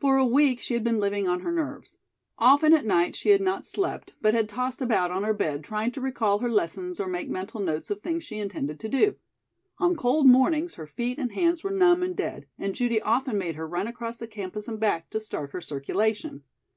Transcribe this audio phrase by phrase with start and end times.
[0.00, 1.96] For a week she had been living on her nerves.
[2.36, 5.92] Often at night she had not slept, but had tossed about on her bed trying
[5.92, 9.14] to recall her lessons or make mental notes of things she intended to do.
[9.78, 13.54] On cold mornings, her feet and hands were numb and dead and Judy often made
[13.54, 16.42] her run across the campus and back to start her circulation.